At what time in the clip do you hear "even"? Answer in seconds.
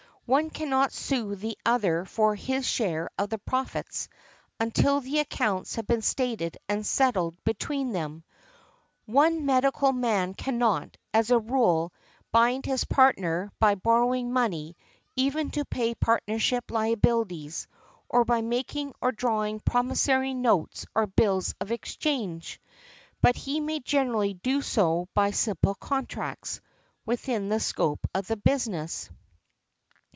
15.17-15.51